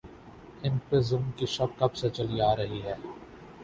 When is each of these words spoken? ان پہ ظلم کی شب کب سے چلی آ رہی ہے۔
ان 0.63 0.77
پہ 0.89 0.99
ظلم 0.99 1.29
کی 1.37 1.45
شب 1.45 1.79
کب 1.79 1.95
سے 1.95 2.09
چلی 2.09 2.41
آ 2.41 2.55
رہی 2.55 2.81
ہے۔ 2.81 2.95